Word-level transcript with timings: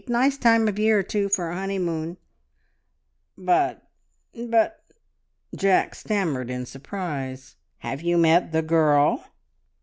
Nice 0.07 0.35
time 0.35 0.67
of 0.67 0.79
year, 0.79 1.03
too, 1.03 1.29
for 1.29 1.51
a 1.51 1.55
honeymoon!" 1.55 2.17
"But... 3.37 3.87
but..." 4.47 4.83
Jack 5.55 5.93
stammered 5.93 6.49
in 6.49 6.65
surprise. 6.65 7.55
"Have 7.77 8.01
you 8.01 8.17
met 8.17 8.51
the 8.51 8.63
girl?" 8.63 9.23